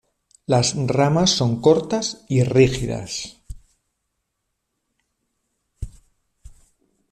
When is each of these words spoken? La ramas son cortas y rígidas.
La 0.51 0.59
ramas 0.91 1.29
son 1.29 1.61
cortas 1.61 2.25
y 2.27 2.41
rígidas. 2.43 3.37